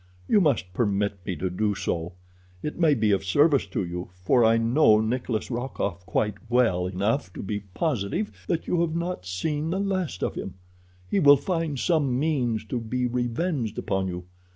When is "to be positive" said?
7.33-8.31